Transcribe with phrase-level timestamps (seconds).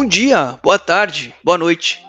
[0.00, 2.00] Bom dia, boa tarde, boa noite.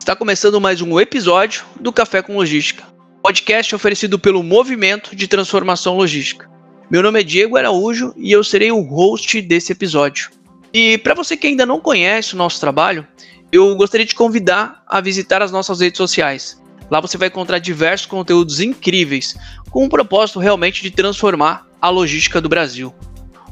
[0.00, 2.82] Está começando mais um episódio do Café com Logística,
[3.22, 6.50] podcast oferecido pelo Movimento de Transformação Logística.
[6.90, 10.28] Meu nome é Diego Araújo e eu serei o host desse episódio.
[10.72, 13.06] E para você que ainda não conhece o nosso trabalho,
[13.52, 16.60] eu gostaria de convidar a visitar as nossas redes sociais.
[16.90, 19.36] Lá você vai encontrar diversos conteúdos incríveis,
[19.70, 22.92] com o propósito realmente de transformar a logística do Brasil.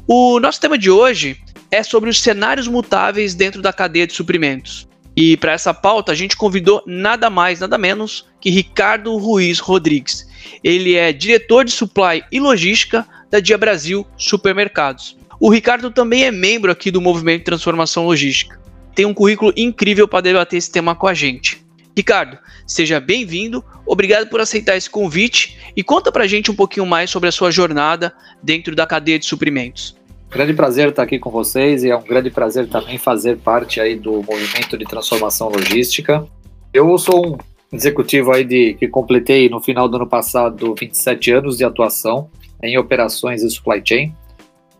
[0.05, 1.41] O nosso tema de hoje
[1.73, 4.87] é sobre os cenários mutáveis dentro da cadeia de suprimentos.
[5.15, 10.27] E para essa pauta a gente convidou nada mais, nada menos que Ricardo Ruiz Rodrigues.
[10.63, 15.17] Ele é diretor de supply e logística da Dia Brasil Supermercados.
[15.39, 18.59] O Ricardo também é membro aqui do Movimento de Transformação Logística.
[18.93, 21.65] Tem um currículo incrível para debater esse tema com a gente.
[21.97, 22.37] Ricardo,
[22.67, 27.29] seja bem-vindo, obrigado por aceitar esse convite e conta pra gente um pouquinho mais sobre
[27.29, 28.13] a sua jornada
[28.43, 29.95] dentro da cadeia de suprimentos.
[30.33, 33.95] Grande prazer estar aqui com vocês e é um grande prazer também fazer parte aí
[33.95, 36.25] do movimento de transformação logística.
[36.73, 37.37] Eu sou um
[37.71, 42.31] executivo aí de que completei no final do ano passado 27 anos de atuação
[42.63, 44.11] em operações e supply chain.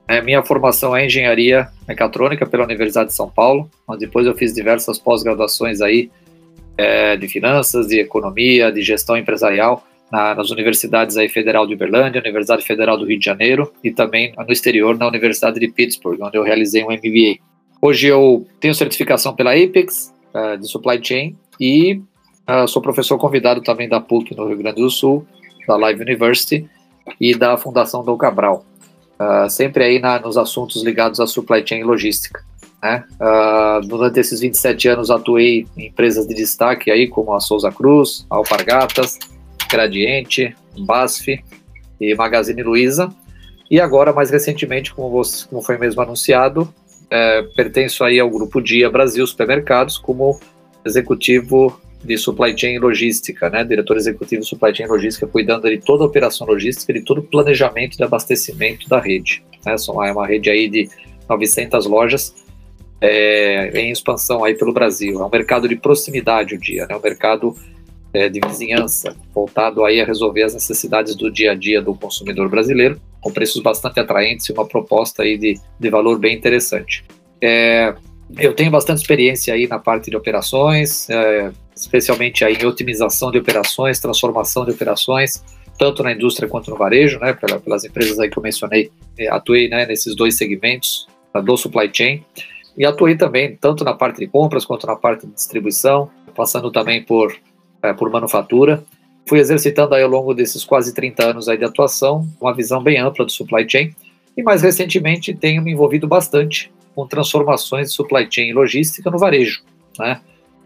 [0.08, 4.56] É, minha formação é engenharia mecatrônica pela Universidade de São Paulo, onde depois eu fiz
[4.56, 6.10] diversas pós-graduações aí
[6.76, 9.84] é, de finanças, de economia, de gestão empresarial
[10.14, 14.32] na, nas universidades aí Federal de Uberlândia, Universidade Federal do Rio de Janeiro e também
[14.38, 17.40] no exterior na Universidade de Pittsburgh, onde eu realizei um MBA.
[17.82, 22.00] Hoje eu tenho certificação pela Apex uh, de Supply Chain e
[22.48, 25.26] uh, sou professor convidado também da PUC no Rio Grande do Sul,
[25.68, 26.70] da Live University
[27.20, 28.64] e da Fundação Dom Cabral,
[29.20, 32.46] uh, sempre aí na, nos assuntos ligados à supply chain e logística.
[32.84, 33.04] Né?
[33.14, 38.28] Uh, durante esses 27 anos atuei em empresas de destaque aí como a Souza Cruz,
[38.30, 39.18] a Alpargatas,
[39.74, 41.44] Gradiente, BASF
[42.00, 43.12] e Magazine Luiza.
[43.72, 46.72] E agora, mais recentemente, como, você, como foi mesmo anunciado,
[47.10, 50.40] é, pertenço aí ao Grupo Dia Brasil Supermercados como
[50.86, 53.64] executivo de supply chain e logística, né?
[53.64, 57.20] Diretor executivo de supply chain e logística, cuidando de toda a operação logística, de todo
[57.20, 59.44] o planejamento de abastecimento da rede.
[59.66, 59.74] Né?
[59.74, 60.88] É uma rede aí de
[61.28, 62.36] 900 lojas
[63.02, 65.20] é, em expansão aí pelo Brasil.
[65.20, 66.96] É um mercado de proximidade o dia, né?
[66.96, 67.56] um mercado
[68.14, 72.48] é, de vizinhança, voltado aí a resolver as necessidades do dia a dia do consumidor
[72.50, 77.04] brasileiro, com preços bastante atraentes e uma proposta aí de, de valor bem interessante.
[77.42, 77.96] É,
[78.38, 83.38] eu tenho bastante experiência aí na parte de operações, é, especialmente aí em otimização de
[83.38, 85.44] operações, transformação de operações,
[85.78, 89.68] tanto na indústria quanto no varejo, né, pelas empresas aí que eu mencionei, é, atuei
[89.68, 91.08] né, nesses dois segmentos
[91.44, 92.24] do supply chain.
[92.78, 97.04] E atuei também tanto na parte de compras quanto na parte de distribuição, passando também
[97.04, 97.36] por,
[97.84, 98.84] é, por manufatura.
[99.26, 102.98] Fui exercitando aí ao longo desses quase 30 anos aí de atuação, uma visão bem
[102.98, 103.94] ampla do supply chain.
[104.36, 109.18] E mais recentemente tenho me envolvido bastante com transformações de supply chain e logística no
[109.18, 109.62] varejo,
[110.00, 110.20] né?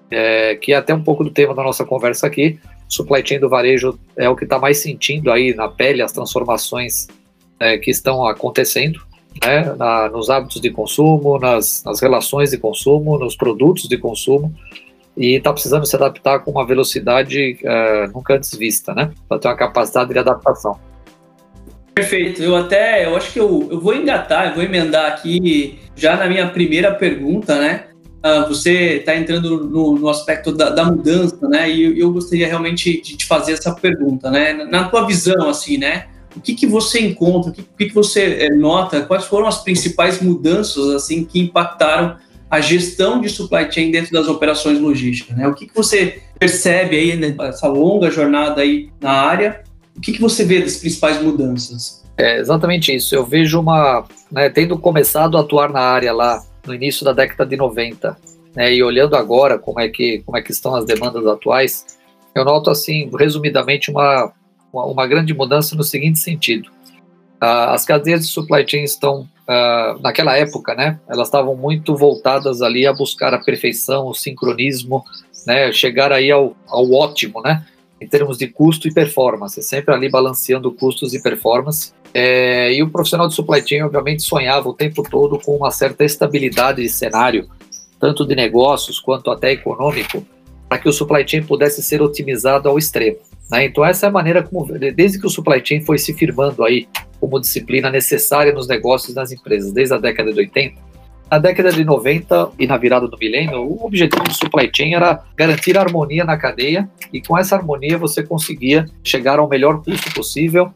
[0.09, 2.57] É, que é até um pouco do tema da nossa conversa aqui.
[2.87, 7.07] Supply chain do varejo é o que está mais sentindo aí na pele as transformações
[7.59, 9.01] é, que estão acontecendo
[9.43, 14.53] né, na, nos hábitos de consumo, nas, nas, relações de consumo, nos produtos de consumo,
[15.17, 19.11] e está precisando se adaptar com uma velocidade uh, nunca antes vista, né?
[19.27, 20.79] Para ter uma capacidade de adaptação.
[21.95, 22.43] Perfeito.
[22.43, 26.27] Eu até, eu acho que eu, eu vou engatar, eu vou emendar aqui já na
[26.27, 27.85] minha primeira pergunta, né?
[28.23, 31.67] Uh, você está entrando no, no aspecto da, da, mudança, né?
[31.69, 34.53] E eu gostaria realmente de te fazer essa pergunta, né?
[34.53, 36.05] Na tua visão, assim, né?
[36.35, 40.21] o que, que você encontra, o que, que, você é, nota, quais foram as principais
[40.21, 42.15] mudanças assim que impactaram
[42.49, 45.47] a gestão de supply chain dentro das operações logísticas, né?
[45.47, 49.63] O que, que você percebe aí nessa longa jornada aí na área?
[49.95, 52.03] O que, que você vê das principais mudanças?
[52.17, 53.13] É exatamente isso.
[53.13, 57.45] Eu vejo uma, né, tendo começado a atuar na área lá no início da década
[57.45, 58.17] de 90,
[58.55, 61.85] né, e olhando agora como é que como é que estão as demandas atuais,
[62.33, 64.31] eu noto assim, resumidamente uma,
[64.71, 66.69] uma grande mudança no seguinte sentido.
[67.41, 72.63] Uh, as cadeias de supply chain estão, uh, naquela época, né, elas estavam muito voltadas
[72.63, 75.03] ali a buscar a perfeição, o sincronismo,
[75.45, 77.63] né, chegar aí ao, ao ótimo, né,
[78.01, 81.93] em termos de custo e performance, sempre ali balanceando custos e performance.
[82.13, 86.03] É, e o profissional de supply chain, obviamente, sonhava o tempo todo com uma certa
[86.03, 87.47] estabilidade de cenário,
[87.99, 90.25] tanto de negócios quanto até econômico,
[90.67, 93.17] para que o supply chain pudesse ser otimizado ao extremo.
[93.49, 93.65] Né?
[93.65, 96.87] Então essa é a maneira como, desde que o supply chain foi se firmando aí
[97.19, 100.87] como disciplina necessária nos negócios das empresas, desde a década de 80,
[101.29, 105.21] na década de 90 e na virada do milênio, o objetivo do supply chain era
[105.35, 110.71] garantir harmonia na cadeia e com essa harmonia você conseguia chegar ao melhor custo possível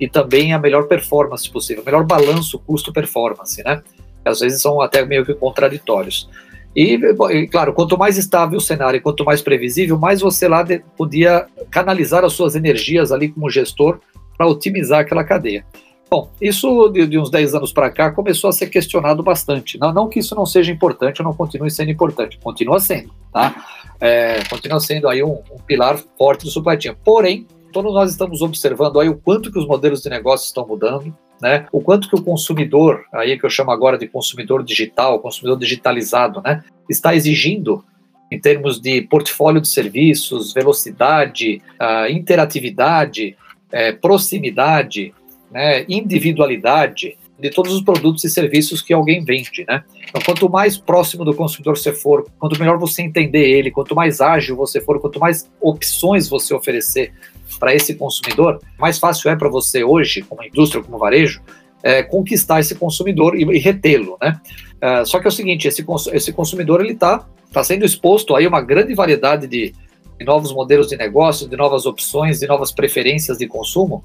[0.00, 3.80] e também a melhor performance possível, melhor balanço custo-performance, né?
[4.24, 6.28] Às vezes são até meio que contraditórios.
[6.74, 6.98] E,
[7.30, 11.46] e, claro, quanto mais estável o cenário, quanto mais previsível, mais você lá de, podia
[11.70, 14.00] canalizar as suas energias ali como gestor
[14.36, 15.64] para otimizar aquela cadeia.
[16.12, 19.78] Bom, isso de, de uns 10 anos para cá começou a ser questionado bastante.
[19.78, 23.64] Não, não, que isso não seja importante ou não continue sendo importante, continua sendo, tá?
[23.98, 26.94] É, continua sendo aí um, um, pilar forte do supply chain.
[27.02, 31.16] Porém, todos nós estamos observando aí o quanto que os modelos de negócio estão mudando,
[31.40, 31.66] né?
[31.72, 36.42] O quanto que o consumidor, aí que eu chamo agora de consumidor digital, consumidor digitalizado,
[36.44, 37.82] né, está exigindo
[38.30, 43.34] em termos de portfólio de serviços, velocidade, uh, interatividade,
[43.72, 45.12] uh, proximidade,
[45.50, 49.82] né, individualidade de todos os produtos e serviços que alguém vende, né?
[50.08, 54.20] Então, quanto mais próximo do consumidor você for, quanto melhor você entender ele, quanto mais
[54.20, 57.12] ágil você for, quanto mais opções você oferecer
[57.58, 61.42] para esse consumidor, mais fácil é para você hoje, como indústria, como varejo,
[61.82, 64.40] é, conquistar esse consumidor e, e retê-lo, né?
[64.80, 68.44] É, só que é o seguinte, esse, esse consumidor ele está tá sendo exposto aí
[68.44, 69.74] a uma grande variedade de,
[70.18, 74.04] de novos modelos de negócio, de novas opções, de novas preferências de consumo,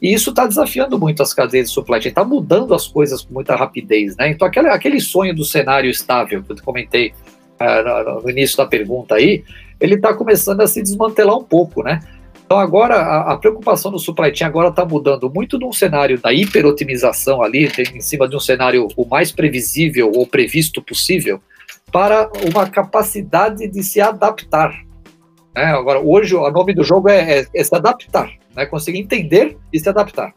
[0.00, 3.34] e isso está desafiando muito as cadeias de supply chain, está mudando as coisas com
[3.34, 4.30] muita rapidez, né?
[4.30, 7.12] Então, aquele, aquele sonho do cenário estável que eu comentei
[7.60, 9.42] uh, no, início da pergunta aí,
[9.80, 12.00] ele está começando a se desmantelar um pouco, né?
[12.46, 16.18] Então, agora, a, a preocupação do supply chain agora está mudando muito de um cenário
[16.18, 21.40] da hiperotimização ali, em cima de um cenário o mais previsível ou previsto possível,
[21.90, 24.87] para uma capacidade de se adaptar.
[25.58, 25.66] Né?
[25.66, 28.66] Agora, hoje, o nome do jogo é, é, é se adaptar né?
[28.66, 30.34] Conseguir entender e se adaptar.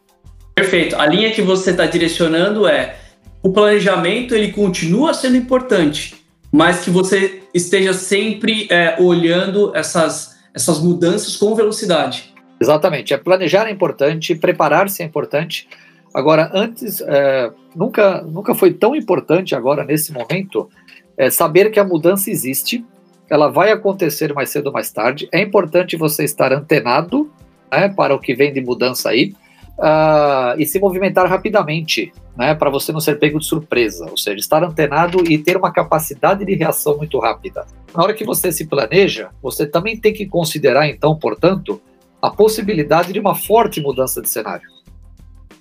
[0.54, 0.96] Perfeito.
[0.96, 2.96] A linha que você está direcionando é
[3.42, 10.80] o planejamento ele continua sendo importante, mas que você esteja sempre é, olhando essas, essas
[10.80, 12.32] mudanças com velocidade.
[12.62, 13.12] Exatamente.
[13.12, 15.68] É planejar é importante, preparar-se é importante.
[16.14, 20.70] Agora, antes, é, nunca, nunca foi tão importante agora nesse momento
[21.18, 22.86] é, saber que a mudança existe,
[23.32, 25.30] ela vai acontecer mais cedo ou mais tarde.
[25.32, 27.32] É importante você estar antenado
[27.72, 29.34] né, para o que vem de mudança aí,
[29.78, 34.38] uh, e se movimentar rapidamente, né, para você não ser pego de surpresa, ou seja,
[34.38, 37.66] estar antenado e ter uma capacidade de reação muito rápida.
[37.96, 41.82] Na hora que você se planeja, você também tem que considerar, então, portanto,
[42.22, 44.68] a possibilidade de uma forte mudança de cenário.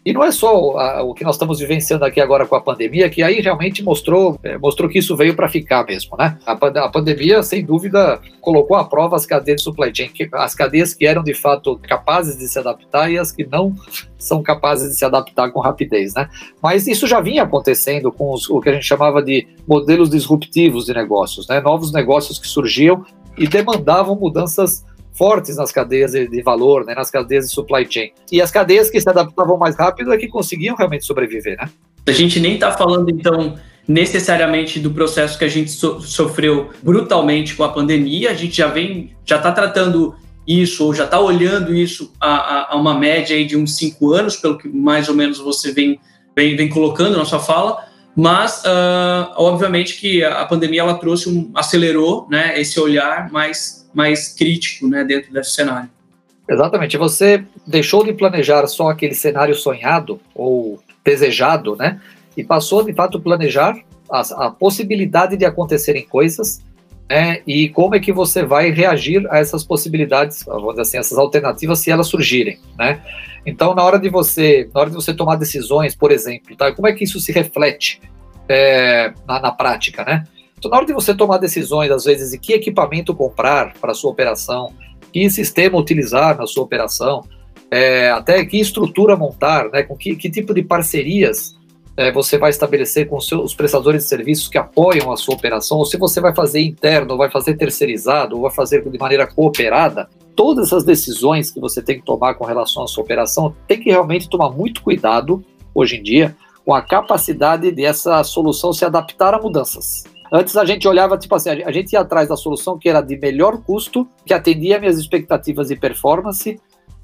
[0.04, 3.10] E não é só a, o que nós estamos vivenciando aqui agora com a pandemia,
[3.10, 6.38] que aí realmente mostrou, é, mostrou que isso veio para ficar mesmo, né?
[6.46, 10.54] A, a, pandemia, sem dúvida, colocou à prova as cadeias de supply chain, que, as
[10.54, 13.76] cadeias que eram de fato capazes de se adaptar e as que não
[14.16, 16.30] são capazes de se adaptar com rapidez, né?
[16.62, 20.86] Mas isso já vinha acontecendo com os, o que a gente chamava de modelos disruptivos
[20.86, 21.60] de negócios, né?
[21.60, 23.04] Novos negócios que surgiam
[23.36, 24.84] e demandavam mudanças
[25.20, 28.10] fortes nas cadeias de valor, né, nas cadeias de supply chain.
[28.32, 31.68] E as cadeias que se adaptavam mais rápido é que conseguiam realmente sobreviver, né?
[32.08, 37.54] A gente nem está falando, então, necessariamente do processo que a gente so sofreu brutalmente
[37.54, 40.14] com a pandemia, a gente já vem, já está tratando
[40.48, 44.14] isso, ou já está olhando isso a, a, a, uma média aí de uns cinco
[44.14, 46.00] anos, pelo que mais ou menos você vem,
[46.34, 47.84] vem, vem colocando na sua fala,
[48.16, 54.28] mas uh, obviamente que a pandemia ela trouxe um, acelerou né, esse olhar mais mais
[54.28, 55.90] crítico né, dentro desse cenário.
[56.48, 56.96] Exatamente.
[56.96, 62.00] Você deixou de planejar só aquele cenário sonhado ou desejado, né?
[62.36, 63.76] E passou de fato a planejar
[64.10, 66.60] a, a possibilidade de acontecerem coisas,
[67.10, 67.42] né?
[67.44, 71.80] E como é que você vai reagir a essas possibilidades, vamos dizer assim, essas alternativas
[71.80, 73.02] se elas surgirem, né?
[73.44, 76.70] Então, na hora de você, na hora de você tomar decisões, por exemplo, tá?
[76.72, 78.00] Como é que isso se reflete
[78.48, 80.22] é, na, na prática, né?
[80.56, 84.12] Então, na hora de você tomar decisões, às vezes, de que equipamento comprar para sua
[84.12, 84.72] operação,
[85.12, 87.24] que sistema utilizar na sua operação,
[87.72, 91.58] é, até que estrutura montar, né, com que, que tipo de parcerias
[91.96, 95.78] é, você vai estabelecer com seus, os prestadores de serviços que apoiam a sua operação,
[95.78, 99.26] ou se você vai fazer interno, ou vai fazer terceirizado, ou vai fazer de maneira
[99.26, 103.80] cooperada, todas essas decisões que você tem que tomar com relação à sua operação, tem
[103.80, 105.44] que realmente tomar muito cuidado,
[105.74, 110.04] hoje em dia, com a capacidade dessa solução se adaptar a mudanças.
[110.32, 113.16] Antes a gente olhava, tipo assim, a gente ia atrás da solução que era de
[113.18, 116.60] melhor custo, que atendia minhas expectativas de performance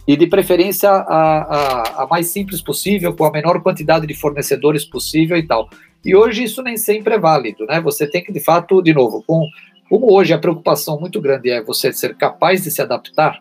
[0.06, 4.84] e de preferência a, a, a, mais simples possível, com a menor quantidade de fornecedores
[4.84, 5.68] possível e tal.
[6.04, 7.80] E hoje isso nem sempre é válido, né?
[7.80, 9.48] Você tem que, de fato, de novo, com,
[9.88, 13.40] como hoje a preocupação muito grande é você ser capaz de se adaptar,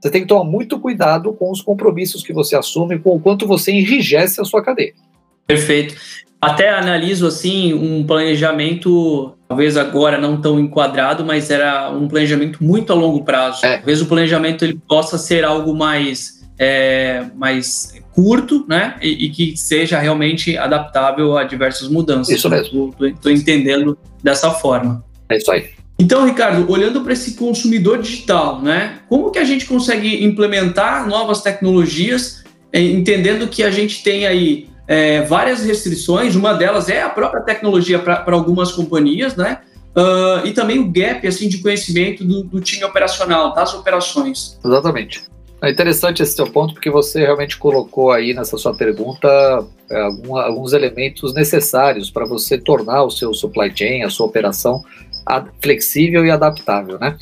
[0.00, 3.46] você tem que tomar muito cuidado com os compromissos que você assume, com o quanto
[3.46, 4.92] você enrijece a sua cadeia.
[5.46, 5.96] Perfeito.
[6.38, 12.92] Até analiso assim um planejamento, talvez agora não tão enquadrado, mas era um planejamento muito
[12.92, 13.64] a longo prazo.
[13.64, 13.76] É.
[13.76, 18.96] Talvez o planejamento ele possa ser algo mais, é, mais curto, né?
[19.00, 22.34] E, e, que seja realmente adaptável a diversas mudanças.
[22.34, 22.92] Isso mesmo.
[23.00, 25.04] Estou entendendo dessa forma.
[25.28, 25.70] É isso aí.
[25.96, 31.42] Então, Ricardo, olhando para esse consumidor digital, né, como que a gente consegue implementar novas
[31.42, 32.42] tecnologias,
[32.72, 37.42] é, entendendo que a gente tem aí é, várias restrições, uma delas é a própria
[37.42, 39.60] tecnologia para algumas companhias, né,
[39.96, 44.58] uh, e também o gap assim de conhecimento do, do time operacional, das operações.
[44.64, 45.24] Exatamente.
[45.62, 49.26] É interessante esse seu ponto, porque você realmente colocou aí nessa sua pergunta
[49.90, 54.82] é, algum, alguns elementos necessários para você tornar o seu supply chain, a sua operação,
[55.62, 57.16] flexível e adaptável, né?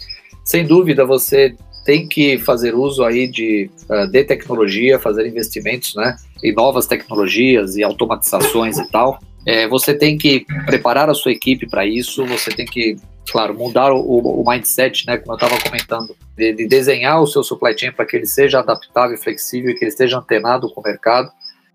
[0.44, 1.54] Sem dúvida, você
[1.84, 7.76] tem que fazer uso aí de, uh, de tecnologia, fazer investimentos, né, em novas tecnologias
[7.76, 9.18] e automatizações e tal.
[9.44, 12.96] É, você tem que preparar a sua equipe para isso, você tem que,
[13.30, 17.42] claro, mudar o, o mindset, né, como eu estava comentando, de, de, desenhar o seu
[17.42, 20.84] supply chain para que ele seja adaptável e flexível que ele esteja antenado com o
[20.84, 21.30] mercado.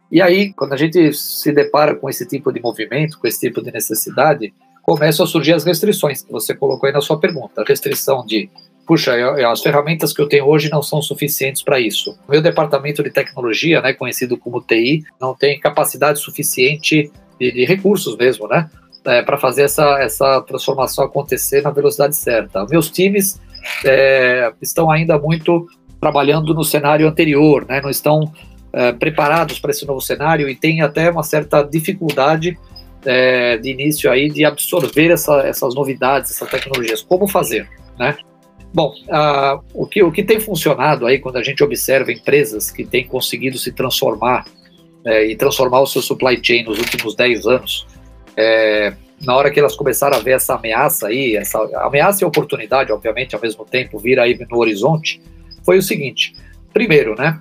[0.09, 3.61] E aí, quando a gente se depara com esse tipo de movimento, com esse tipo
[3.61, 7.61] de necessidade, começam a surgir as restrições que você colocou aí na sua pergunta.
[7.61, 8.49] A restrição de,
[8.87, 12.17] puxa, eu, as ferramentas que eu tenho hoje não são suficientes para isso.
[12.25, 17.65] O meu departamento de tecnologia, né, conhecido como TI, não tem capacidade suficiente de, de
[17.65, 18.69] recursos mesmo, né,
[19.05, 22.65] é, para fazer essa, essa transformação acontecer na velocidade certa.
[22.65, 23.41] Meus times
[23.83, 25.67] é, estão ainda muito
[25.99, 28.31] trabalhando no cenário anterior, né, não estão
[28.71, 32.57] é, preparados para esse novo cenário e tem até uma certa dificuldade
[33.05, 37.01] é, de início aí de absorver essa, essas novidades, essas tecnologias.
[37.01, 37.67] Como fazer,
[37.99, 38.15] né?
[38.73, 38.93] Bom,
[39.73, 43.57] o, que, o que tem funcionado aí quando a gente observa empresas que têm conseguido
[43.57, 44.45] se transformar
[45.05, 47.87] é, e transformar o seu supply chain nos últimos 10 anos,
[48.35, 52.91] é, na hora que elas começaram a ver essa ameaça aí, essa ameaça e oportunidade,
[52.91, 55.21] obviamente, ao mesmo tempo, vir aí no horizonte,
[55.63, 56.35] foi o seguinte:
[56.73, 57.39] primeiro, né,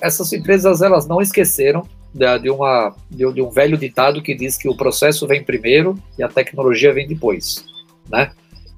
[0.00, 4.68] essas empresas elas não esqueceram de, uma, de, de, um velho ditado que diz que
[4.68, 7.64] o processo vem primeiro e a tecnologia vem depois,
[8.10, 8.32] né?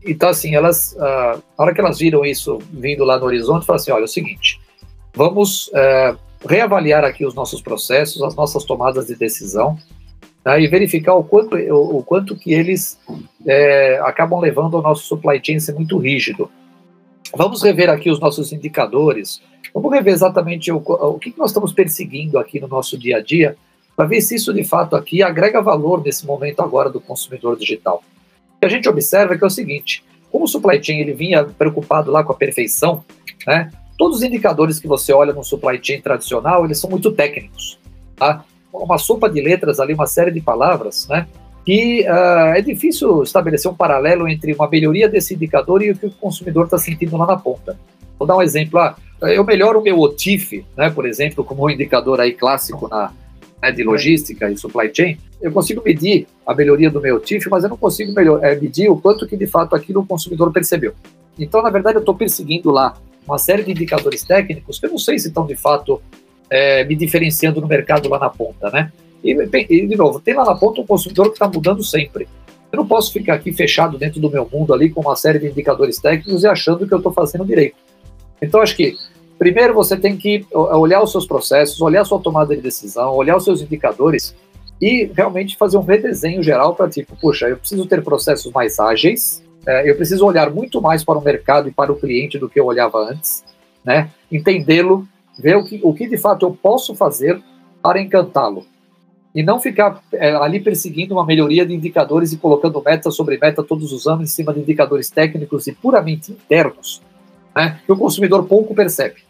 [0.04, 3.90] Então, assim, elas, na hora que elas viram isso vindo lá no horizonte, falaram assim,
[3.90, 4.60] olha, é o seguinte,
[5.14, 9.78] vamos uh, reavaliar aqui os nossos processos, as nossas tomadas de decisão,
[10.42, 10.58] tá?
[10.58, 12.98] e verificar o quanto, o, o quanto que eles
[13.46, 16.50] é, acabam levando o nosso supply chain ser muito rígido.
[17.36, 19.42] Vamos rever aqui os nossos indicadores,
[19.72, 23.56] Vamos rever exatamente o, o que nós estamos perseguindo aqui no nosso dia a dia,
[23.96, 28.02] para ver se isso de fato aqui agrega valor nesse momento agora do consumidor digital.
[28.60, 31.44] Que a gente observa é que é o seguinte: como o supply chain ele vinha
[31.44, 33.04] preocupado lá com a perfeição,
[33.46, 33.70] né?
[33.98, 37.78] Todos os indicadores que você olha no supply chain tradicional, eles são muito técnicos,
[38.16, 38.44] tá?
[38.72, 41.26] Uma sopa de letras ali, uma série de palavras, né?
[41.66, 46.06] E uh, é difícil estabelecer um paralelo entre uma melhoria desse indicador e o que
[46.06, 47.78] o consumidor está sentindo lá na ponta.
[48.18, 48.78] Vou dar um exemplo.
[48.78, 53.12] Ah, eu melhoro o meu OTIF, né, por exemplo, como um indicador aí clássico na,
[53.62, 55.18] né, de logística e supply chain.
[55.40, 58.88] Eu consigo medir a melhoria do meu OTIF, mas eu não consigo melhor, é, medir
[58.88, 60.94] o quanto que de fato aquilo o consumidor percebeu.
[61.38, 64.98] Então, na verdade, eu estou perseguindo lá uma série de indicadores técnicos que eu não
[64.98, 66.02] sei se estão de fato
[66.50, 68.92] é, me diferenciando no mercado lá na ponta, né?
[69.22, 72.26] E, e, de novo, tem lá na ponta um consumidor que está mudando sempre.
[72.72, 75.46] Eu não posso ficar aqui fechado dentro do meu mundo ali com uma série de
[75.46, 77.76] indicadores técnicos e achando que eu estou fazendo direito.
[78.40, 78.96] Então, acho que
[79.40, 83.38] primeiro você tem que olhar os seus processos, olhar a sua tomada de decisão, olhar
[83.38, 84.36] os seus indicadores
[84.78, 89.42] e realmente fazer um redesenho geral para tipo, puxa, eu preciso ter processos mais ágeis,
[89.66, 92.60] é, eu preciso olhar muito mais para o mercado e para o cliente do que
[92.60, 93.42] eu olhava antes,
[93.82, 94.10] né?
[94.30, 97.42] Entendê-lo, ver o que, o que de fato eu posso fazer
[97.82, 98.66] para encantá-lo.
[99.34, 103.62] E não ficar é, ali perseguindo uma melhoria de indicadores e colocando meta sobre meta
[103.62, 107.00] todos os anos em cima de indicadores técnicos e puramente internos,
[107.56, 109.29] né, que o consumidor pouco percebe.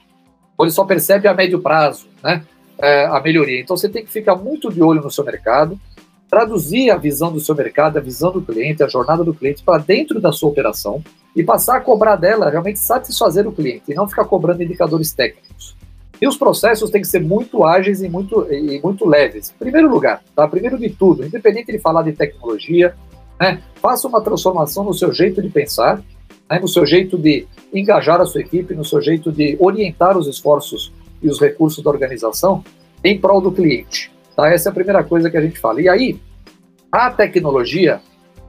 [0.61, 2.45] Ou ele só percebe a médio prazo né,
[2.79, 3.59] é, a melhoria.
[3.59, 5.81] Então você tem que ficar muito de olho no seu mercado,
[6.29, 9.83] traduzir a visão do seu mercado, a visão do cliente, a jornada do cliente para
[9.83, 11.02] dentro da sua operação
[11.35, 15.75] e passar a cobrar dela realmente satisfazer o cliente e não ficar cobrando indicadores técnicos.
[16.21, 19.55] E os processos têm que ser muito ágeis e muito, e muito leves.
[19.59, 20.47] Primeiro lugar, tá?
[20.47, 22.95] primeiro de tudo, independente de falar de tecnologia,
[23.40, 26.02] né, faça uma transformação no seu jeito de pensar
[26.50, 30.26] né, no seu jeito de engajar a sua equipe, no seu jeito de orientar os
[30.26, 30.92] esforços
[31.23, 32.64] e os recursos da organização
[33.04, 34.11] em prol do cliente.
[34.35, 34.52] Tá?
[34.52, 35.80] Essa é a primeira coisa que a gente fala.
[35.80, 36.21] E aí,
[36.90, 38.00] a tecnologia,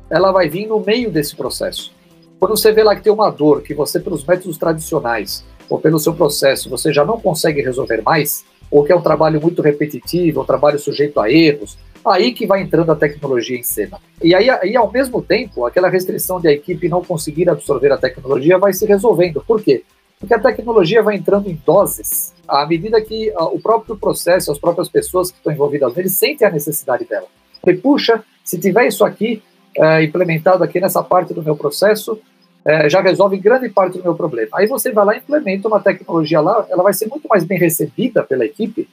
[0.10, 1.93] ela vai vir no meio desse processo.
[2.39, 6.00] Quando você vê lá que tem uma dor que você, pelos métodos tradicionais ou pelo
[6.00, 10.41] seu processo, você já não consegue resolver mais, ou que é um trabalho muito repetitivo,
[10.41, 14.00] um trabalho sujeito a erros, Aí que vai entrando a tecnologia em cena.
[14.24, 18.58] E aí, ao mesmo tempo, aquela restrição de a equipe não conseguir absorver a tecnologia
[18.58, 19.43] vai se resolvendo.
[19.46, 19.84] Por quê?
[20.20, 24.60] Porque a tecnologia vai entrando em doses à medida que uh, o próprio processo, as
[24.60, 27.27] próprias pessoas que estão envolvidas nele sentem a necessidade dela.
[27.65, 29.41] E puxa, se tiver isso aqui,
[29.77, 32.20] é, implementado aqui nessa parte do meu processo,
[32.65, 34.50] é, já resolve grande parte do meu problema.
[34.53, 37.58] Aí você vai lá e implementa uma tecnologia lá, ela vai ser muito mais bem
[37.58, 38.88] recebida pela equipe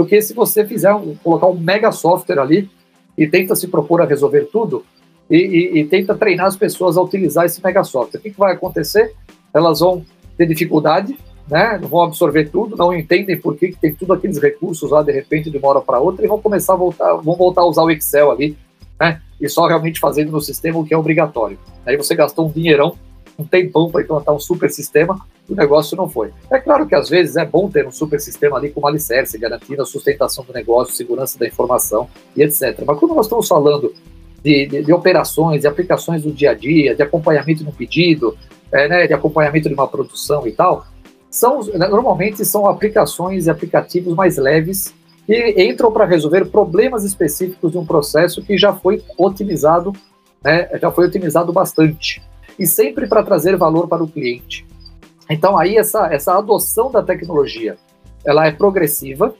[0.00, 2.70] do que se você fizer um, colocar um mega software ali
[3.18, 4.82] e tenta se propor a resolver tudo
[5.28, 8.18] e, e, e tenta treinar as pessoas a utilizar esse mega software.
[8.18, 9.14] O que, que vai acontecer?
[9.52, 10.02] Elas vão
[10.38, 11.18] ter dificuldade,
[11.50, 11.78] né?
[11.82, 15.50] vão absorver tudo, não entendem por que, que tem tudo aqueles recursos lá de repente
[15.50, 17.90] de uma hora para outra e vão começar a voltar, vão voltar a usar o
[17.90, 18.56] Excel ali,
[18.98, 19.20] né?
[19.38, 21.58] E só realmente fazendo no sistema o que é obrigatório.
[21.84, 22.96] Aí você gastou um dinheirão,
[23.40, 25.20] um tempão para implantar um super sistema
[25.50, 26.30] o negócio não foi.
[26.50, 29.82] É claro que às vezes é bom ter um super sistema ali com alicerce, garantindo
[29.82, 32.82] a sustentação do negócio, segurança da informação e etc.
[32.86, 33.92] Mas quando nós estamos falando
[34.44, 38.38] de, de, de operações, de aplicações do dia a dia, de acompanhamento no pedido,
[38.70, 40.86] é, né, de acompanhamento de uma produção e tal,
[41.28, 44.94] são né, normalmente são aplicações e aplicativos mais leves
[45.26, 49.92] que entram para resolver problemas específicos de um processo que já foi otimizado,
[50.42, 52.22] né, já foi otimizado bastante
[52.60, 54.66] e sempre para trazer valor para o cliente.
[55.28, 57.76] Então aí essa essa adoção da tecnologia,
[58.24, 59.34] ela é progressiva,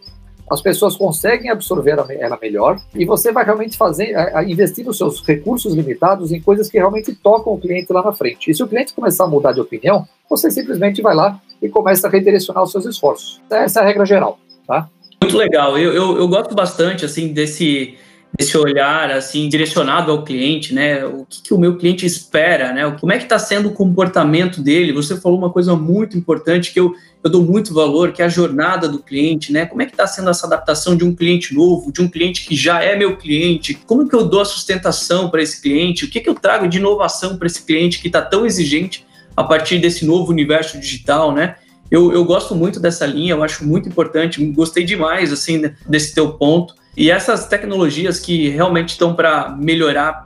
[0.51, 4.17] as pessoas conseguem absorver ela melhor e você vai realmente fazer,
[4.49, 8.51] investir os seus recursos limitados em coisas que realmente tocam o cliente lá na frente.
[8.51, 12.09] E se o cliente começar a mudar de opinião, você simplesmente vai lá e começa
[12.09, 13.41] a redirecionar os seus esforços.
[13.49, 14.89] Essa é a regra geral, tá?
[15.23, 15.79] Muito legal.
[15.79, 17.97] Eu, eu, eu gosto bastante assim desse
[18.39, 21.05] esse olhar assim direcionado ao cliente, né?
[21.05, 22.97] O que, que o meu cliente espera, né?
[22.99, 24.93] Como é que está sendo o comportamento dele?
[24.93, 28.29] Você falou uma coisa muito importante que eu, eu dou muito valor, que é a
[28.29, 29.67] jornada do cliente, né?
[29.67, 32.55] Como é que está sendo essa adaptação de um cliente novo, de um cliente que
[32.55, 33.75] já é meu cliente?
[33.75, 36.05] Como que eu dou a sustentação para esse cliente?
[36.05, 39.05] O que, que eu trago de inovação para esse cliente que está tão exigente
[39.37, 41.57] a partir desse novo universo digital, né?
[41.91, 46.35] Eu, eu gosto muito dessa linha, eu acho muito importante, gostei demais assim desse teu
[46.35, 46.75] ponto.
[47.01, 50.23] E essas tecnologias que realmente estão para melhorar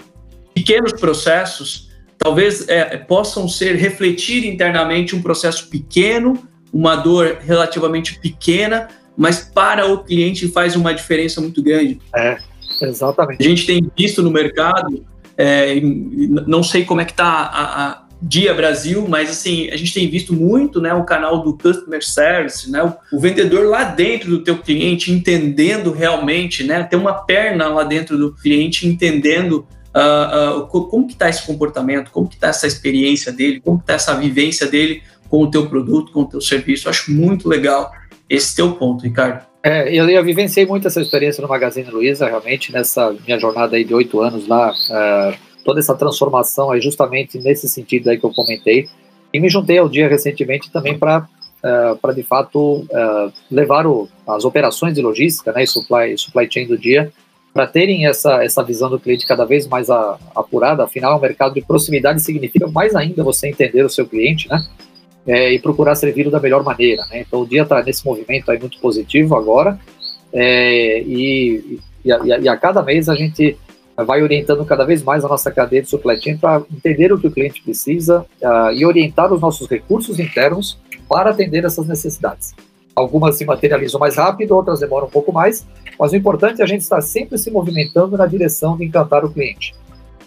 [0.53, 6.37] pequenos processos, talvez é, possam ser refletir internamente um processo pequeno,
[6.73, 12.01] uma dor relativamente pequena, mas para o cliente faz uma diferença muito grande.
[12.13, 12.39] É,
[12.83, 13.41] exatamente.
[13.41, 15.07] A gente tem visto no mercado,
[15.39, 19.93] é, não sei como é que está a, a Dia Brasil, mas assim, a gente
[19.93, 22.83] tem visto muito, né, o canal do Customer Service, né,
[23.13, 28.17] o, vendedor lá dentro do teu cliente, entendendo realmente, né, ter uma perna lá dentro
[28.17, 33.31] do cliente, entendendo uh, uh, como que está esse comportamento, como que está essa experiência
[33.31, 36.89] dele, como que está essa vivência dele com o teu produto, com o teu serviço.
[36.89, 37.93] Eu acho muito legal
[38.29, 39.45] esse teu ponto, Ricardo.
[39.63, 43.85] É, eu, eu vivenciei muito essa experiência no Magazine Luiza, realmente, nessa minha jornada aí
[43.85, 48.33] de oito anos lá, uh, toda essa transformação aí justamente nesse sentido aí que eu
[48.33, 48.87] comentei.
[49.33, 51.27] E me juntei ao dia recentemente também para uh,
[51.65, 56.49] eh, para de fato uh, levar o, as operações de logística, né, e supply, supply
[56.49, 57.13] chain do dia,
[57.53, 60.85] para terem essa, essa visão do cliente cada vez mais a, apurada.
[60.85, 64.65] Afinal, o mercado de proximidade significa mais ainda você entender o seu cliente, né?
[65.27, 67.03] É, e procurar servir da melhor maneira.
[67.07, 67.25] Né?
[67.27, 69.81] Então, o dia está nesse movimento aí muito positivo agora,
[70.31, 73.57] é, e, e, a, e, a, cada mês a gente
[73.97, 77.27] vai orientando cada vez mais a nossa cadeia de supply chain para entender o que
[77.27, 80.79] o cliente precisa uh, e orientar os nossos recursos internos
[81.09, 82.55] para atender essas necessidades.
[82.97, 85.67] Algumas se materializam mais rápido, outras demoram um pouco mais,
[85.99, 89.31] mas o importante é a gente estar sempre se movimentando na direção de encantar o
[89.31, 89.75] cliente.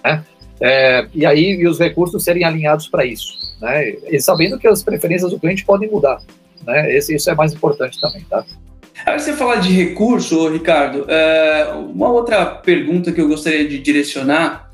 [0.04, 0.24] Né?
[0.60, 3.34] É, e aí e os recursos serem alinhados para isso.
[3.62, 3.90] Né?
[4.10, 6.20] E sabendo que as preferências do cliente podem mudar.
[6.66, 6.96] Né?
[6.96, 8.22] Esse, isso é mais importante também.
[8.30, 8.46] Tá?
[9.08, 14.70] Aí você fala de recurso, Ricardo, é, uma outra pergunta que eu gostaria de direcionar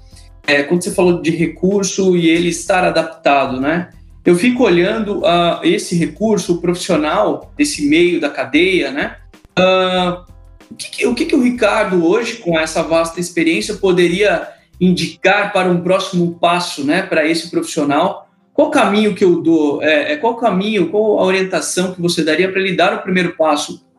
[0.48, 3.92] é quando você falou de recurso e ele estar adaptado, né?
[4.26, 9.18] Eu fico olhando uh, esse recurso profissional desse meio da cadeia, né?
[9.56, 10.26] Uh,
[10.72, 14.50] o, que, que, o que, que o Ricardo hoje, com essa vasta experiência, poderia
[14.82, 18.28] indicar para um próximo passo, né, para esse profissional?
[18.52, 19.84] Qual caminho que eu dou?
[19.84, 23.36] É, é qual caminho, qual a orientação que você daria para ele dar o primeiro
[23.38, 23.93] passo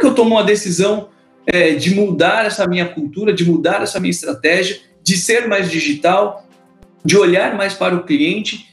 [0.00, 1.08] que eu tomo uma decisão
[1.46, 6.46] é, de mudar essa minha cultura, de mudar essa minha estratégia, de ser mais digital,
[7.04, 8.66] de olhar mais para o cliente?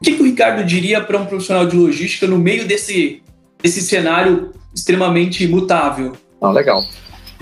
[0.00, 3.22] O que, que o Ricardo diria para um profissional de logística no meio desse,
[3.62, 6.12] desse cenário extremamente mutável?
[6.40, 6.82] Ah, legal.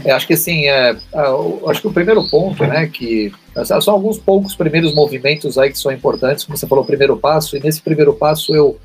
[0.04, 3.32] É, acho que assim, é, é acho que o primeiro ponto, né, que
[3.80, 7.56] são alguns poucos primeiros movimentos aí que são importantes, como você falou, o primeiro passo,
[7.56, 8.78] e nesse primeiro passo eu,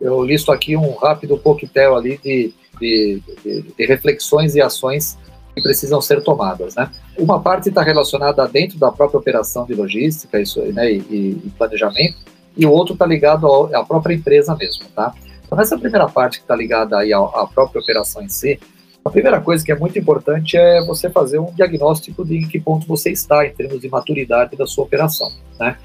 [0.00, 5.18] eu listo aqui um rápido coquetel ali de, de, de, de reflexões e ações
[5.54, 6.90] que precisam ser tomadas, né?
[7.18, 10.98] Uma parte está relacionada dentro da própria operação de logística isso, né, e,
[11.44, 12.16] e planejamento,
[12.56, 15.12] e o outro está ligado ao, à própria empresa mesmo, tá?
[15.44, 18.58] Então, nessa primeira parte que está ligada aí à, à, própria operação em si,
[19.04, 22.60] A primeira coisa que é muito importante é você fazer um diagnóstico de em que
[22.60, 25.32] ponto você está em termos de maturidade da sua operação.
[25.58, 25.76] Né?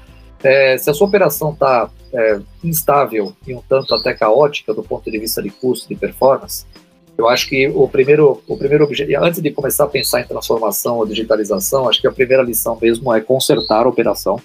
[0.44, 5.10] É, se a sua operação está é, instável e um tanto até caótica do ponto
[5.10, 6.66] de vista de custo, de performance,
[7.16, 10.98] eu acho que o primeiro, o primeiro objetivo, antes de começar a pensar em transformação
[10.98, 14.40] ou digitalização, acho que a primeira lição mesmo é consertar a operação,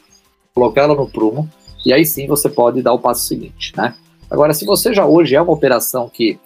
[0.53, 1.49] colocá-la no prumo,
[1.85, 3.95] e aí sim você pode dar o passo seguinte, né?
[4.29, 6.39] Agora, se você já hoje é uma operação que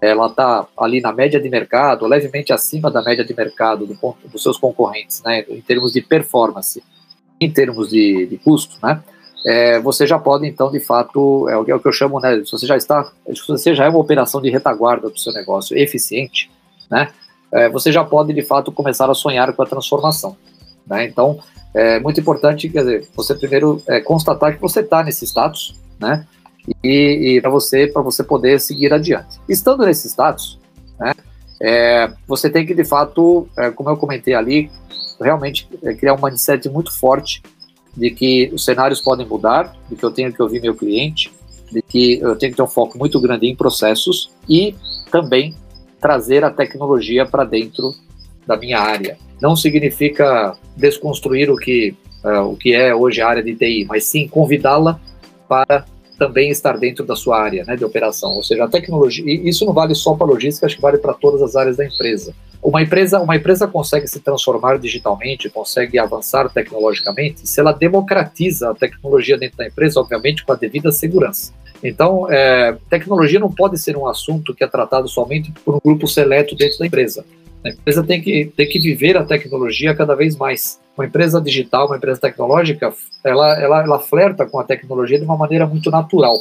[0.00, 4.28] ela está ali na média de mercado, levemente acima da média de mercado do ponto,
[4.28, 6.82] dos seus concorrentes, né, em termos de performance,
[7.40, 9.02] em termos de, de custo, né,
[9.44, 12.42] é, você já pode então, de fato, é o, é o, que eu chamo, né,
[12.44, 15.76] se você já está, se você já é uma operação de retaguarda do seu negócio
[15.76, 16.50] eficiente,
[16.90, 17.10] né,
[17.52, 20.36] é, você já pode de fato começar a sonhar com a transformação,
[20.86, 21.38] né, então
[21.74, 26.26] é muito importante, quer dizer, você primeiro é, constatar que você está nesse status, né,
[26.82, 29.38] e, e para você para você poder seguir adiante.
[29.48, 30.58] Estando nesse status,
[30.98, 31.12] né,
[31.60, 34.70] é, você tem que de fato, é, como eu comentei ali,
[35.20, 37.42] realmente é, criar um mindset muito forte
[37.96, 41.32] de que os cenários podem mudar, de que eu tenho que ouvir meu cliente,
[41.72, 44.74] de que eu tenho que ter um foco muito grande em processos e
[45.10, 45.54] também
[46.00, 47.94] trazer a tecnologia para dentro
[48.46, 49.18] da minha área.
[49.40, 54.04] Não significa desconstruir o que, uh, o que é hoje a área de TI, mas
[54.04, 55.00] sim convidá-la
[55.48, 55.84] para
[56.18, 58.34] também estar dentro da sua área né, de operação.
[58.34, 61.14] Ou seja, a tecnologia, e isso não vale só para logística, acho que vale para
[61.14, 62.34] todas as áreas da empresa.
[62.62, 68.74] Uma empresa, uma empresa consegue se transformar digitalmente, consegue avançar tecnologicamente, se ela democratiza a
[68.74, 71.52] tecnologia dentro da empresa, obviamente com a devida segurança.
[71.82, 76.08] Então, é, tecnologia não pode ser um assunto que é tratado somente por um grupo
[76.08, 77.24] seleto dentro da empresa.
[77.64, 80.80] A empresa tem que, tem que viver a tecnologia cada vez mais.
[80.96, 85.36] Uma empresa digital, uma empresa tecnológica, ela, ela, ela flerta com a tecnologia de uma
[85.36, 86.34] maneira muito natural.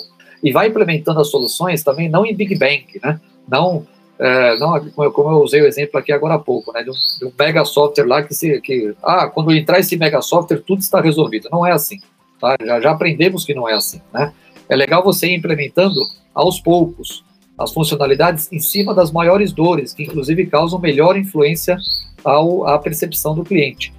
[0.44, 3.20] E vai implementando as soluções também não em Big Bang, né?
[3.50, 3.86] não
[4.18, 4.80] é, não,
[5.12, 7.66] como eu usei o exemplo aqui agora há pouco, né, de um, de um, mega
[7.66, 11.50] software lá que, se, que, ah, quando entrar esse mega software, tudo está resolvido.
[11.52, 12.00] Não é assim,
[12.40, 12.56] tá?
[12.66, 14.32] já, já aprendemos que não é assim, né?
[14.70, 16.00] É legal você ir implementando
[16.34, 17.24] aos poucos,
[17.58, 21.78] as funcionalidades em cima das maiores dores, que inclusive causam melhor influência
[22.24, 23.94] ao, à percepção do cliente.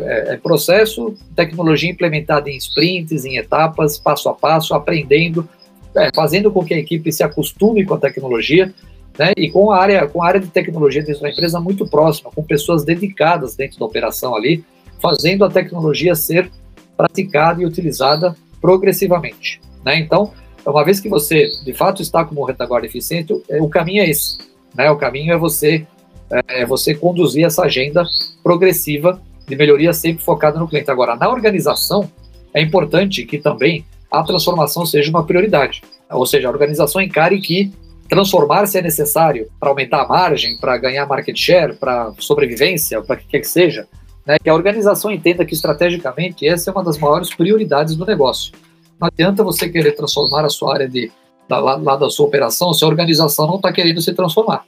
[0.00, 5.48] É, é, processo, tecnologia implementada em sprints, em etapas, passo a passo, aprendendo,
[5.96, 8.72] é, fazendo com que a equipe se acostume com a tecnologia,
[9.18, 12.30] né, e com a área, com a área de tecnologia dentro da empresa muito próxima,
[12.32, 14.64] com pessoas dedicadas dentro da operação ali,
[15.02, 16.48] fazendo a tecnologia ser
[16.96, 19.60] praticada e utilizada progressivamente.
[19.84, 19.98] Né?
[19.98, 20.32] Então,
[20.64, 24.38] uma vez que você, de fato, está como retaguarda eficiente, é, o caminho é esse.
[24.74, 24.88] Né?
[24.90, 25.86] O caminho é você,
[26.30, 28.04] é, é você conduzir essa agenda
[28.42, 30.90] progressiva de melhoria sempre focada no cliente.
[30.90, 32.10] Agora, na organização,
[32.52, 35.82] é importante que também a transformação seja uma prioridade.
[36.10, 37.72] Ou seja, a organização encare que
[38.08, 43.26] transformar-se é necessário para aumentar a margem, para ganhar market share, para sobrevivência, para que
[43.26, 43.86] quer que seja.
[44.26, 44.38] Né?
[44.42, 48.52] Que a organização entenda que estrategicamente essa é uma das maiores prioridades do negócio.
[49.00, 51.10] Não adianta você querer transformar a sua área de,
[51.48, 54.64] da, lá, lá da sua operação se a organização não está querendo se transformar.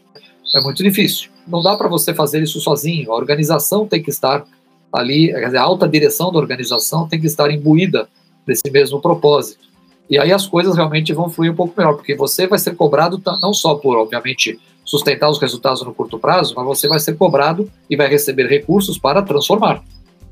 [0.54, 1.30] É muito difícil.
[1.46, 3.12] Não dá para você fazer isso sozinho.
[3.12, 4.44] A organização tem que estar
[4.92, 8.08] ali, a alta direção da organização tem que estar imbuída
[8.46, 9.68] desse mesmo propósito.
[10.08, 13.22] E aí as coisas realmente vão fluir um pouco melhor, porque você vai ser cobrado
[13.40, 17.70] não só por, obviamente, sustentar os resultados no curto prazo, mas você vai ser cobrado
[17.88, 19.82] e vai receber recursos para transformar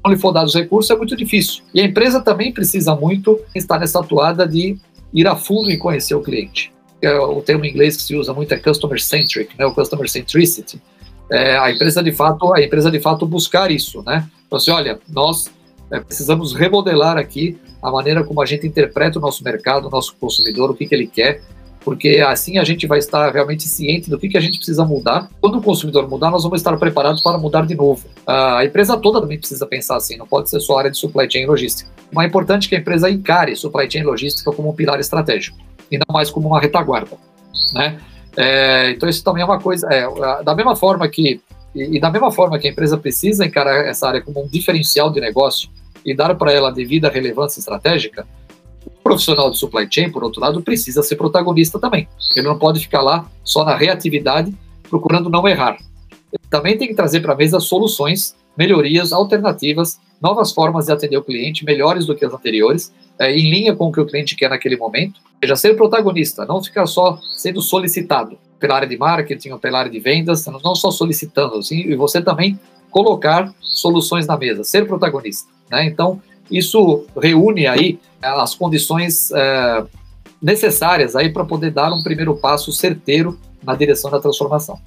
[0.04, 1.62] não lhe for dados recursos, é muito difícil.
[1.74, 4.76] E a empresa também precisa muito estar nessa atuada de
[5.12, 6.72] ir a fundo e conhecer o cliente.
[7.00, 9.66] É o termo em inglês que se usa muito é customer centric, né?
[9.66, 10.80] O customer centricity.
[11.30, 14.28] É, a empresa de fato, a empresa de fato buscar isso, né?
[14.46, 15.50] Então, assim, olha, nós
[15.90, 20.16] é, precisamos remodelar aqui a maneira como a gente interpreta o nosso mercado, o nosso
[20.16, 21.42] consumidor, o que, que ele quer,
[21.88, 25.30] porque assim a gente vai estar realmente ciente do que, que a gente precisa mudar.
[25.40, 28.06] Quando o consumidor mudar, nós vamos estar preparados para mudar de novo.
[28.26, 31.30] A empresa toda também precisa pensar assim, não pode ser só a área de supply
[31.30, 31.90] chain e logística.
[32.12, 35.56] Mas é importante que a empresa encare supply chain e logística como um pilar estratégico
[35.90, 37.16] e não mais como uma retaguarda,
[37.72, 37.98] né?
[38.38, 40.06] É, então isso também é uma coisa, é,
[40.44, 41.40] da mesma forma que
[41.74, 45.10] e, e da mesma forma que a empresa precisa encarar essa área como um diferencial
[45.10, 45.68] de negócio
[46.04, 48.26] e dar para ela a devida relevância estratégica,
[49.02, 52.08] profissional de supply chain, por outro lado, precisa ser protagonista também.
[52.34, 54.54] Ele não pode ficar lá só na reatividade,
[54.88, 55.78] procurando não errar.
[56.50, 61.22] Também tem que trazer para a mesa soluções, melhorias, alternativas, novas formas de atender o
[61.22, 64.50] cliente, melhores do que as anteriores, é, em linha com o que o cliente quer
[64.50, 65.20] naquele momento.
[65.48, 69.90] Ou ser protagonista, não ficar só sendo solicitado pela área de marketing ou pela área
[69.90, 72.58] de vendas, não só solicitando, assim, e você também
[72.90, 75.48] colocar soluções na mesa, ser protagonista.
[75.70, 75.86] Né?
[75.86, 79.84] Então, isso reúne aí as condições é,
[80.42, 84.80] necessárias aí para poder dar um primeiro passo certeiro na direção da transformação.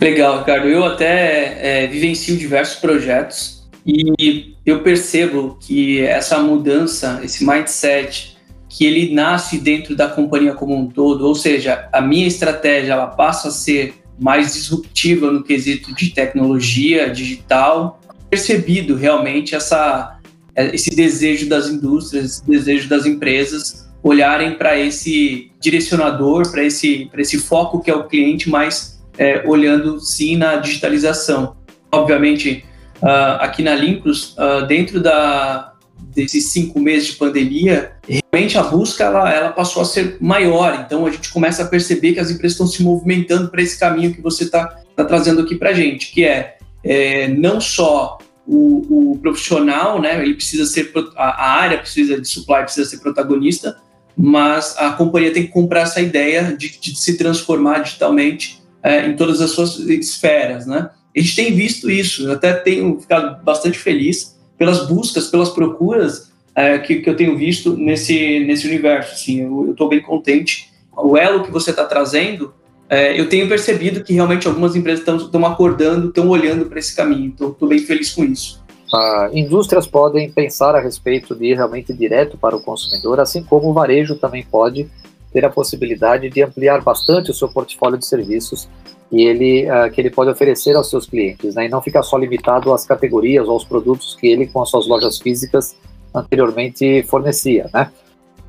[0.00, 0.68] Legal, Ricardo.
[0.68, 8.36] Eu até é, vivencio diversos projetos e eu percebo que essa mudança, esse mindset,
[8.68, 13.06] que ele nasce dentro da companhia como um todo, ou seja, a minha estratégia ela
[13.06, 20.18] passa a ser mais disruptiva no quesito de tecnologia digital, percebido realmente essa,
[20.54, 27.38] esse desejo das indústrias, esse desejo das empresas olharem para esse direcionador, para esse, esse
[27.38, 31.56] foco que é o cliente, mas é, olhando sim na digitalização.
[31.90, 32.64] Obviamente,
[33.02, 35.72] uh, aqui na Lincros, uh, dentro da,
[36.14, 37.92] desses cinco meses de pandemia,
[38.32, 40.82] realmente a busca ela, ela passou a ser maior.
[40.84, 44.14] Então a gente começa a perceber que as empresas estão se movimentando para esse caminho
[44.14, 49.12] que você está tá trazendo aqui para a gente, que é, é não só o,
[49.12, 50.22] o, profissional, né?
[50.22, 53.76] Ele precisa ser a, área precisa de supply precisa ser protagonista,
[54.16, 59.16] mas a companhia tem que comprar essa ideia de, de se transformar digitalmente é, em
[59.16, 60.90] todas as suas esferas, né?
[61.14, 66.30] A gente tem visto isso, eu até tenho ficado bastante feliz pelas buscas, pelas procuras
[66.54, 69.14] é, que, que, eu tenho visto nesse, nesse universo.
[69.14, 70.70] Assim, eu estou bem contente.
[70.96, 72.54] O elo que você está trazendo,
[72.88, 77.26] é, eu tenho percebido que realmente algumas empresas estão acordando, estão olhando para esse caminho.
[77.26, 78.64] Então, estou bem feliz com isso.
[78.94, 83.68] Ah, indústrias podem pensar a respeito de ir realmente direto para o consumidor, assim como
[83.68, 84.88] o varejo também pode
[85.36, 88.66] ter a possibilidade de ampliar bastante o seu portfólio de serviços
[89.12, 92.16] e ele, uh, que ele pode oferecer aos seus clientes, né, e não ficar só
[92.16, 95.76] limitado às categorias ou aos produtos que ele, com as suas lojas físicas,
[96.14, 97.68] anteriormente fornecia.
[97.74, 97.90] Né?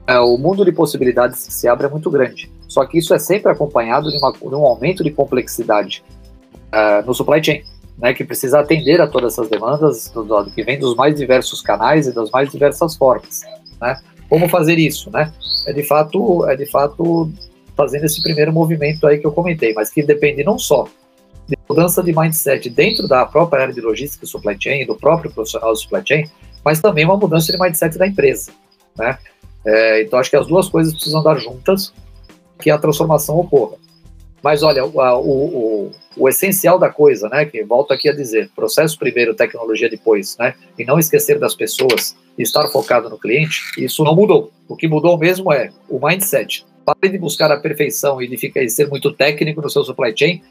[0.10, 3.20] Uh, o mundo de possibilidades que se abre é muito grande, só que isso é
[3.20, 6.02] sempre acompanhado de, uma, de um aumento de complexidade
[6.72, 7.64] uh, no supply chain,
[7.98, 11.62] né, que precisa atender a todas essas demandas do, do, que vem dos mais diversos
[11.62, 13.42] canais e das mais diversas formas.
[13.82, 14.00] Né?
[14.30, 15.10] Como fazer isso?
[15.10, 15.32] Né?
[15.66, 17.32] É de fato, é de fato
[17.76, 20.88] fazendo esse primeiro movimento aí que eu comentei, mas que depende não só
[21.48, 25.32] de mudança de mindset dentro da própria área de logística e supply chain, do próprio
[25.32, 26.30] profissional de supply chain,
[26.64, 28.52] mas também uma mudança de mindset da empresa,
[28.98, 29.18] né?
[29.66, 31.94] É, então acho que as duas coisas precisam dar juntas
[32.60, 33.78] que a transformação ocorra.
[34.42, 38.98] Mas olha, o, o, o, essencial da coisa, né, que volto aqui a dizer, processo
[38.98, 44.16] primeiro, tecnologia depois, né, e não esquecer das pessoas estar focado no cliente, isso não
[44.16, 44.52] mudou.
[44.68, 46.66] O que mudou mesmo é o mindset.
[46.86, 50.42] Pare de buscar a perfeição e de ficar, ser muito técnico no seu supply chain.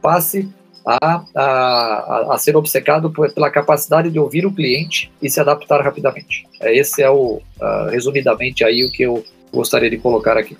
[0.00, 0.48] Passe
[0.86, 6.46] a, a, a, ser obcecado pela capacidade de ouvir o cliente e se adaptar rapidamente.
[6.60, 10.56] É, esse é o, uh, resumidamente, aí o que eu gostaria de colocar aqui.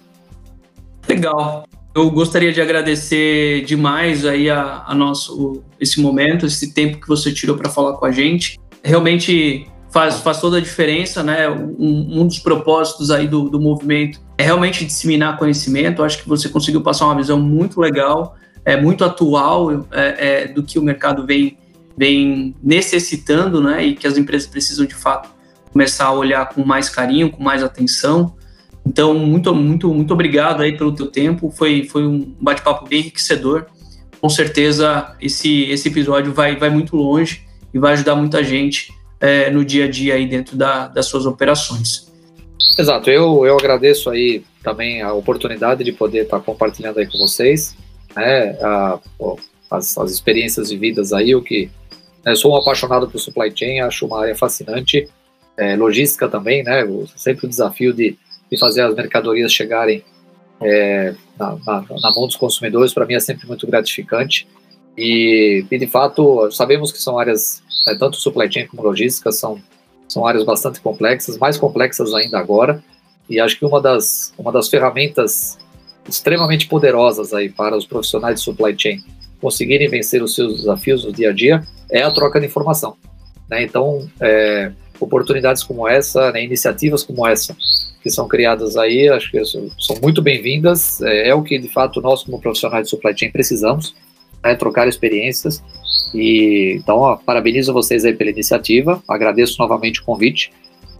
[1.09, 1.65] Legal.
[1.95, 7.33] Eu gostaria de agradecer demais aí a, a nosso esse momento, esse tempo que você
[7.33, 8.59] tirou para falar com a gente.
[8.85, 11.49] Realmente faz, faz toda a diferença, né?
[11.49, 16.03] Um, um dos propósitos aí do, do movimento é realmente disseminar conhecimento.
[16.03, 20.63] Acho que você conseguiu passar uma visão muito legal, é muito atual é, é, do
[20.63, 21.59] que o mercado vem,
[21.97, 23.85] vem necessitando, né?
[23.85, 25.31] E que as empresas precisam de fato
[25.73, 28.35] começar a olhar com mais carinho, com mais atenção.
[28.85, 31.51] Então, muito, muito, muito obrigado aí pelo teu tempo.
[31.51, 33.67] Foi, foi um bate-papo bem enriquecedor.
[34.21, 39.51] Com certeza, esse, esse episódio vai, vai muito longe e vai ajudar muita gente é,
[39.51, 42.09] no dia a dia aí dentro da, das suas operações.
[42.79, 47.77] Exato, eu, eu agradeço aí também a oportunidade de poder estar compartilhando aí com vocês,
[48.15, 48.99] né, a,
[49.71, 51.71] as, as experiências vividas aí, o que
[52.25, 55.09] né, eu sou um apaixonado por supply chain, acho uma área fascinante,
[55.57, 56.85] é, logística também, né,
[57.17, 58.17] sempre o desafio de,
[58.51, 60.05] de fazer as mercadorias chegarem
[60.61, 64.47] é, na, na, na, mão dos consumidores, para mim é sempre muito gratificante,
[64.99, 69.61] e, e de fato sabemos que são áreas né, tanto supply chain como logística são,
[70.09, 72.83] são áreas bastante complexas, mais complexas ainda agora,
[73.31, 75.57] e acho que uma das, uma das ferramentas
[76.09, 79.01] extremamente poderosas aí para os profissionais de supply chain
[79.41, 82.97] conseguirem vencer os seus desafios no dia a dia é a troca de informação.
[83.49, 83.63] Né?
[83.63, 87.57] Então, é, oportunidades como essa, né, iniciativas como essa,
[88.03, 92.01] que são criadas aí, acho que são muito bem-vindas, é, é, o que de fato
[92.01, 93.95] nós, como profissionais de supply chain, precisamos,
[94.43, 95.63] né, trocar experiências
[96.15, 100.51] e então, ó, parabenizo vocês aí pela iniciativa, agradeço novamente o convite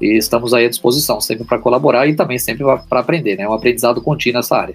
[0.01, 3.49] e estamos aí à disposição sempre para colaborar e também sempre para aprender, né?
[3.49, 4.75] Um aprendizado contínuo nessa área.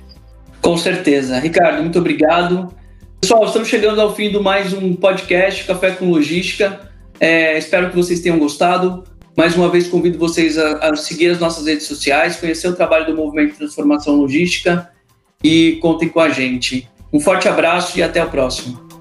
[0.61, 1.39] Com certeza.
[1.39, 2.73] Ricardo, muito obrigado.
[3.21, 6.91] Pessoal, estamos chegando ao fim do mais um podcast Café com Logística.
[7.19, 9.03] É, espero que vocês tenham gostado.
[9.35, 13.05] Mais uma vez, convido vocês a, a, seguir as nossas redes sociais, conhecer o trabalho
[13.05, 14.89] do Movimento de Transformação Logística
[15.43, 16.87] e contem com a gente.
[17.13, 18.92] Um forte abraço e até o próximo.